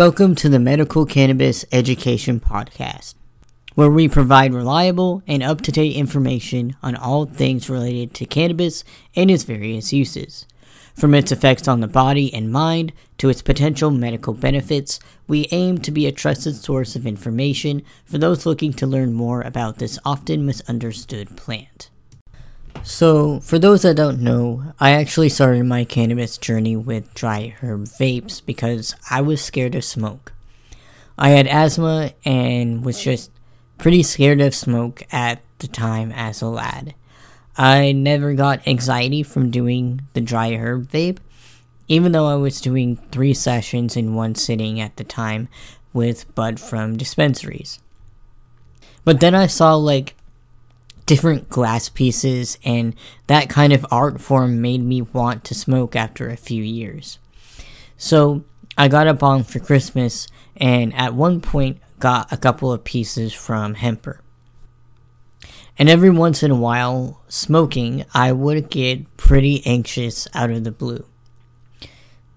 [0.00, 3.12] Welcome to the Medical Cannabis Education Podcast,
[3.74, 8.82] where we provide reliable and up to date information on all things related to cannabis
[9.14, 10.46] and its various uses.
[10.94, 15.76] From its effects on the body and mind to its potential medical benefits, we aim
[15.82, 19.98] to be a trusted source of information for those looking to learn more about this
[20.02, 21.90] often misunderstood plant.
[22.82, 27.84] So, for those that don't know, I actually started my cannabis journey with dry herb
[27.84, 30.32] vapes because I was scared of smoke.
[31.18, 33.30] I had asthma and was just
[33.76, 36.94] pretty scared of smoke at the time as a lad.
[37.56, 41.18] I never got anxiety from doing the dry herb vape,
[41.88, 45.48] even though I was doing three sessions in one sitting at the time
[45.92, 47.78] with bud from dispensaries.
[49.04, 50.14] But then I saw like
[51.10, 52.94] different glass pieces, and
[53.26, 57.18] that kind of art form made me want to smoke after a few years.
[57.96, 58.44] So
[58.78, 63.32] I got a bong for Christmas, and at one point got a couple of pieces
[63.32, 64.20] from Hemper.
[65.76, 70.70] And every once in a while, smoking, I would get pretty anxious out of the
[70.70, 71.04] blue.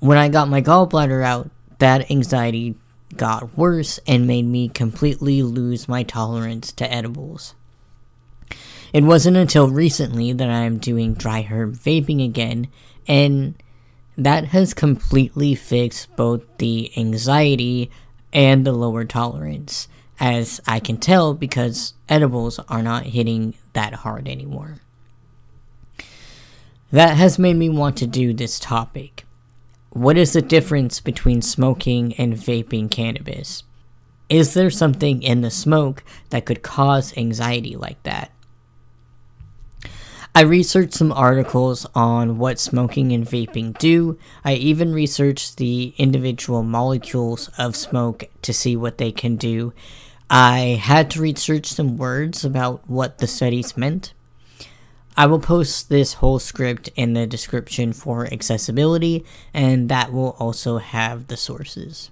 [0.00, 2.74] When I got my gallbladder out, that anxiety
[3.16, 7.54] got worse and made me completely lose my tolerance to edibles.
[8.92, 12.68] It wasn't until recently that I'm doing dry herb vaping again,
[13.06, 13.54] and
[14.16, 17.90] that has completely fixed both the anxiety
[18.32, 24.28] and the lower tolerance, as I can tell because edibles are not hitting that hard
[24.28, 24.76] anymore.
[26.92, 29.24] That has made me want to do this topic.
[29.90, 33.64] What is the difference between smoking and vaping cannabis?
[34.28, 38.30] Is there something in the smoke that could cause anxiety like that?
[40.36, 44.18] I researched some articles on what smoking and vaping do.
[44.44, 49.72] I even researched the individual molecules of smoke to see what they can do.
[50.28, 54.12] I had to research some words about what the studies meant.
[55.16, 59.24] I will post this whole script in the description for accessibility,
[59.54, 62.10] and that will also have the sources.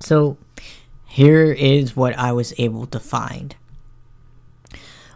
[0.00, 0.38] So,
[1.04, 3.54] here is what I was able to find.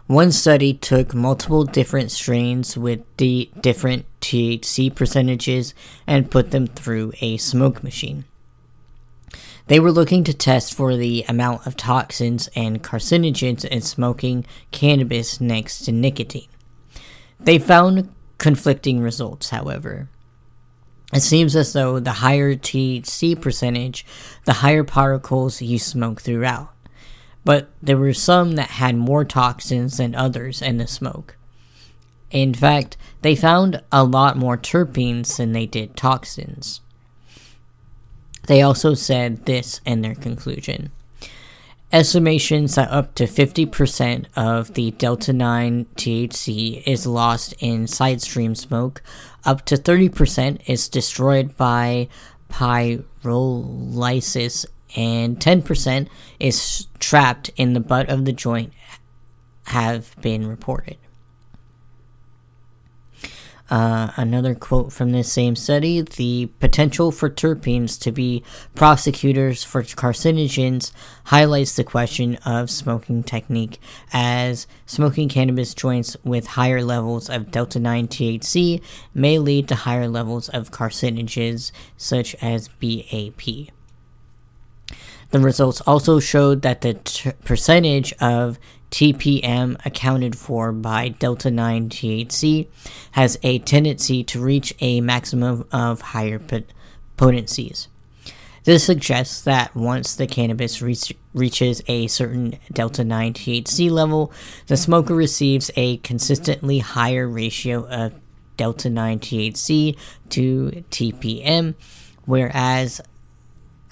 [0.07, 5.73] One study took multiple different strains with the different THC percentages
[6.07, 8.23] and put them through a smoke machine.
[9.67, 15.41] They were looking to test for the amount of toxins and carcinogens in smoking cannabis
[15.41, 16.47] next to nicotine.
[17.37, 20.07] They found conflicting results, however.
[21.11, 24.05] It seems as though the higher THC percentage,
[24.45, 26.71] the higher particles you smoke throughout
[27.43, 31.37] but there were some that had more toxins than others in the smoke.
[32.31, 36.81] In fact, they found a lot more terpenes than they did toxins.
[38.47, 40.91] They also said this in their conclusion.
[41.91, 49.01] Estimations that up to 50% of the Delta 9 THC is lost in sidestream smoke,
[49.45, 52.09] up to 30% is destroyed by
[52.49, 53.05] pyrolysis
[54.95, 56.07] and 10%
[56.39, 58.73] is trapped in the butt of the joint
[59.65, 60.97] have been reported.
[63.69, 68.41] Uh, another quote from this same study the potential for terpenes to be
[68.75, 70.93] precursors for carcinogens
[71.25, 73.77] highlights the question of smoking technique,
[74.13, 78.81] as smoking cannabis joints with higher levels of delta 9 THC
[79.13, 83.73] may lead to higher levels of carcinogens such as BAP.
[85.31, 88.57] The results also showed that the t- percentage of
[88.91, 92.67] TPM accounted for by delta 9 THC
[93.11, 96.71] has a tendency to reach a maximum of higher pot-
[97.17, 97.89] potencies.
[98.63, 100.97] This suggests that once the cannabis re-
[101.33, 104.31] reaches a certain delta 9 THC level,
[104.67, 108.13] the smoker receives a consistently higher ratio of
[108.55, 109.97] delta 9 THC
[110.29, 111.75] to TPM,
[112.25, 113.01] whereas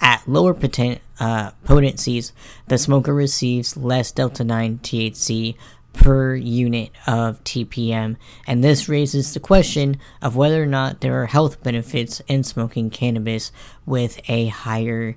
[0.00, 2.32] at lower poten- uh, potencies,
[2.68, 5.56] the smoker receives less delta 9 THC
[5.92, 8.16] per unit of TPM,
[8.46, 12.90] and this raises the question of whether or not there are health benefits in smoking
[12.90, 13.50] cannabis
[13.86, 15.16] with a higher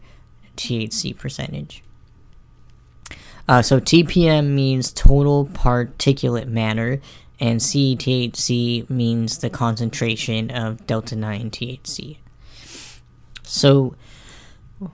[0.55, 1.83] THC percentage.
[3.47, 7.01] Uh, so TPM means total particulate matter,
[7.39, 12.17] and CTHC means the concentration of delta 9 THC.
[13.43, 13.95] So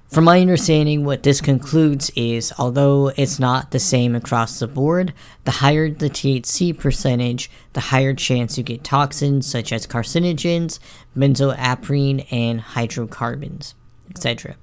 [0.10, 5.14] from my understanding, what this concludes is although it's not the same across the board,
[5.44, 10.80] the higher the THC percentage, the higher chance you get toxins such as carcinogens,
[11.16, 13.76] benzo(a)pyrene, and hydrocarbons,
[14.10, 14.56] etc.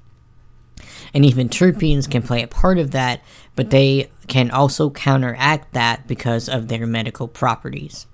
[1.15, 3.21] And even terpenes can play a part of that,
[3.55, 8.07] but they can also counteract that because of their medical properties.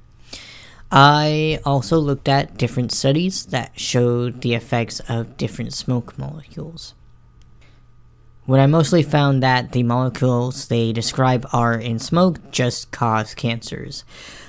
[0.90, 6.94] I also looked at different studies that showed the effects of different smoke molecules.
[8.48, 14.06] What I mostly found that the molecules they describe are in smoke just cause cancers.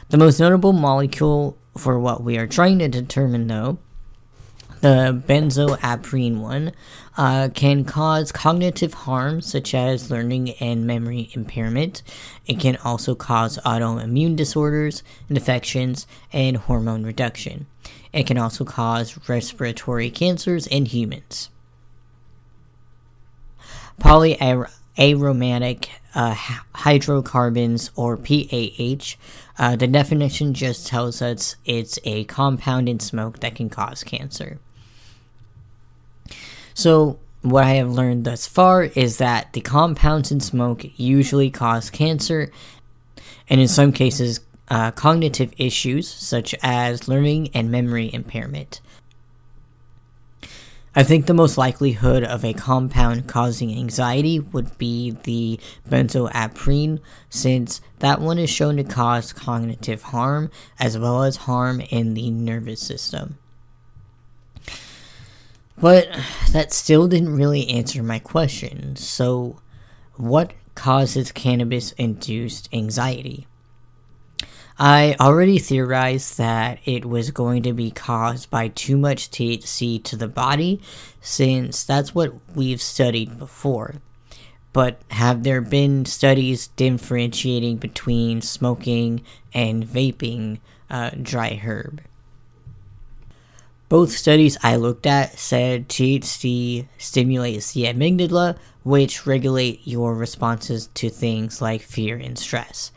[0.07, 3.77] The most notable molecule for what we are trying to determine, though,
[4.79, 6.71] the benzo(a)pyrene one,
[7.17, 12.01] uh, can cause cognitive harm such as learning and memory impairment.
[12.47, 17.65] It can also cause autoimmune disorders, infections, and hormone reduction.
[18.13, 21.49] It can also cause respiratory cancers in humans.
[23.99, 26.35] Polyaromatic uh,
[26.73, 29.15] hydrocarbons, or PAH,
[29.57, 34.59] uh, the definition just tells us it's a compound in smoke that can cause cancer.
[36.73, 41.89] So, what I have learned thus far is that the compounds in smoke usually cause
[41.89, 42.51] cancer,
[43.49, 48.81] and in some cases, uh, cognitive issues such as learning and memory impairment.
[50.95, 56.99] I think the most likelihood of a compound causing anxiety would be the benzo(a)pyrene,
[57.29, 60.49] since that one is shown to cause cognitive harm
[60.79, 63.37] as well as harm in the nervous system.
[65.77, 66.09] But
[66.51, 68.95] that still didn't really answer my question.
[68.95, 69.61] So,
[70.15, 73.47] what causes cannabis induced anxiety?
[74.81, 80.15] I already theorized that it was going to be caused by too much THC to
[80.15, 80.79] the body,
[81.19, 83.95] since that's what we've studied before.
[84.71, 89.21] But have there been studies differentiating between smoking
[89.53, 90.59] and vaping
[90.89, 92.01] uh, dry herb?
[93.89, 101.09] Both studies I looked at said THC stimulates the amygdala, which regulate your responses to
[101.09, 102.91] things like fear and stress.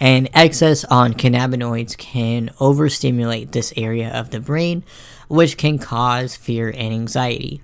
[0.00, 4.84] And excess on cannabinoids can overstimulate this area of the brain,
[5.28, 7.62] which can cause fear and anxiety.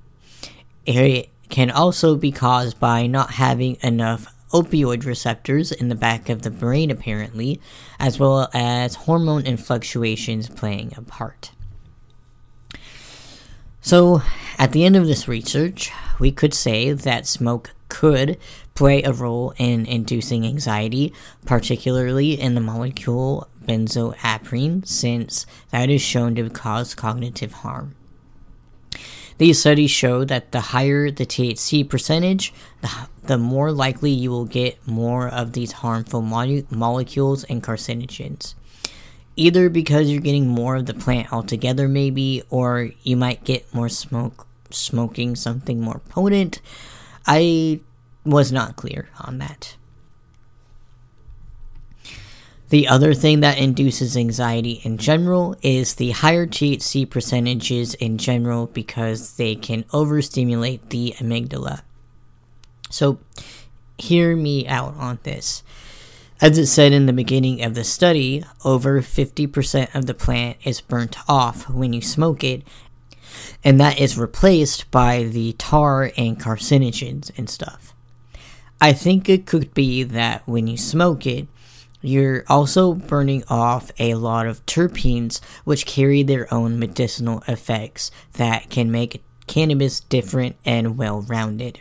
[0.84, 6.42] It can also be caused by not having enough opioid receptors in the back of
[6.42, 7.60] the brain, apparently,
[7.98, 11.50] as well as hormone and fluctuations playing a part.
[13.81, 14.22] So,
[14.58, 18.38] at the end of this research, we could say that smoke could
[18.74, 21.12] play a role in inducing anxiety,
[21.44, 27.94] particularly in the molecule benzo(a)pyrene, since that is shown to cause cognitive harm.
[29.38, 32.90] These studies show that the higher the THC percentage, the,
[33.24, 38.54] the more likely you will get more of these harmful molecules and carcinogens
[39.36, 43.88] either because you're getting more of the plant altogether maybe or you might get more
[43.88, 46.60] smoke smoking something more potent
[47.26, 47.80] i
[48.24, 49.76] was not clear on that
[52.74, 58.66] the other thing that induces anxiety in general is the higher THC percentages in general
[58.66, 61.82] because they can overstimulate the amygdala.
[62.90, 63.20] So,
[63.96, 65.62] hear me out on this.
[66.40, 70.80] As it said in the beginning of the study, over 50% of the plant is
[70.80, 72.64] burnt off when you smoke it,
[73.62, 77.94] and that is replaced by the tar and carcinogens and stuff.
[78.84, 81.48] I think it could be that when you smoke it,
[82.03, 88.69] you're also burning off a lot of terpenes, which carry their own medicinal effects that
[88.69, 91.81] can make cannabis different and well rounded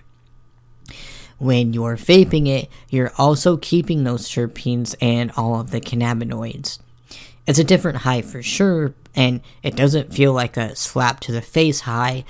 [1.43, 6.79] when you're vaping it, you're also keeping those terpenes and all of the cannabinoids.
[7.45, 11.41] It's a different high for sure, and it doesn't feel like a slap to the
[11.41, 12.23] face high.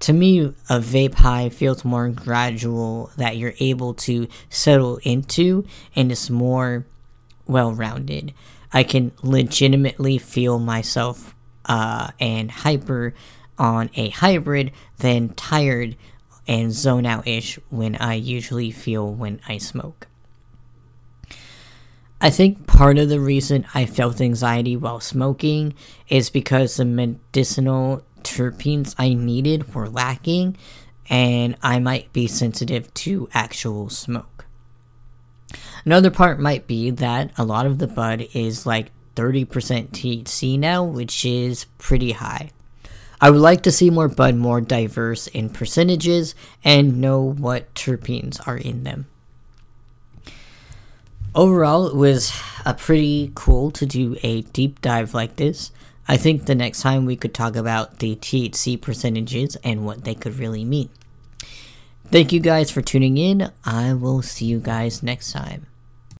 [0.00, 6.12] To me, a vape high feels more gradual that you're able to settle into, and
[6.12, 6.86] it's more
[7.46, 8.34] well rounded.
[8.72, 11.34] I can legitimately feel myself
[11.64, 13.14] uh, and hyper
[13.58, 15.96] on a hybrid than tired
[16.46, 20.06] and zone out ish when I usually feel when I smoke.
[22.20, 25.74] I think part of the reason I felt anxiety while smoking
[26.08, 30.56] is because the medicinal terpenes I needed were lacking,
[31.08, 34.46] and I might be sensitive to actual smoke.
[35.84, 39.46] Another part might be that a lot of the bud is like 30%
[39.90, 42.50] THC now, which is pretty high.
[43.20, 48.46] I would like to see more bud more diverse in percentages and know what terpenes
[48.46, 49.06] are in them.
[51.34, 52.32] Overall, it was
[52.64, 55.70] a pretty cool to do a deep dive like this.
[56.08, 60.14] I think the next time we could talk about the THC percentages and what they
[60.14, 60.88] could really mean.
[62.06, 63.50] Thank you guys for tuning in.
[63.64, 65.66] I will see you guys next time.